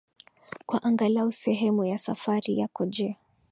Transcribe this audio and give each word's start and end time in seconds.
kwa 0.65 0.83
angalau 0.83 1.31
sehemu 1.31 1.85
ya 1.85 1.97
safari 1.97 2.57
yako 2.59 2.85
Je 2.85 3.17